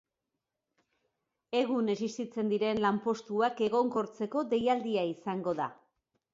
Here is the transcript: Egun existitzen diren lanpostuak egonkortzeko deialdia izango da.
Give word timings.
Egun 1.59 1.91
existitzen 1.95 2.49
diren 2.55 2.81
lanpostuak 2.87 3.63
egonkortzeko 3.69 4.47
deialdia 4.57 5.09
izango 5.15 5.59
da. 5.65 5.73